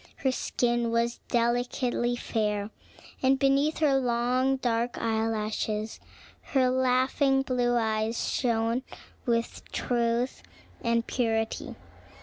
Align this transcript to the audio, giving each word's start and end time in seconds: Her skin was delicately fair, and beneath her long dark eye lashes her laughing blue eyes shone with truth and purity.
Her 0.15 0.31
skin 0.31 0.89
was 0.89 1.19
delicately 1.27 2.15
fair, 2.15 2.71
and 3.21 3.37
beneath 3.37 3.77
her 3.77 3.99
long 3.99 4.55
dark 4.55 4.97
eye 4.97 5.27
lashes 5.27 5.99
her 6.53 6.71
laughing 6.71 7.43
blue 7.43 7.75
eyes 7.77 8.27
shone 8.27 8.81
with 9.27 9.63
truth 9.71 10.41
and 10.83 11.05
purity. 11.05 11.75